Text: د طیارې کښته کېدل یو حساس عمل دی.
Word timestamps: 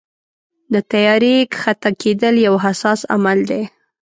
د 0.73 0.75
طیارې 0.91 1.35
کښته 1.53 1.89
کېدل 2.01 2.35
یو 2.47 2.55
حساس 2.65 2.99
عمل 3.13 3.39
دی. 3.49 3.61